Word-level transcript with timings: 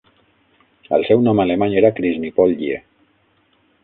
El 0.97 1.03
seu 1.09 1.19
nom 1.27 1.41
alemany 1.43 1.75
era 1.81 1.91
Krisnipolye. 1.99 2.81